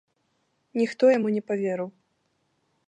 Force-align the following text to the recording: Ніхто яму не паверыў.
Ніхто 0.81 1.03
яму 1.17 1.27
не 1.37 1.43
паверыў. 1.51 1.89